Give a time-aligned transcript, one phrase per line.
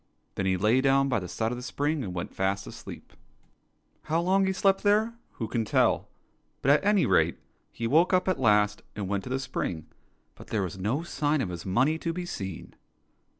[0.33, 3.13] Then he lay down by the side of the spring and went fast asleep.
[4.05, 6.07] How long he slept there, who can tell}
[6.63, 7.37] but at any rate
[7.71, 9.85] he woke up at last and went to the spring,
[10.33, 12.73] but there was no sign of his money to be seen.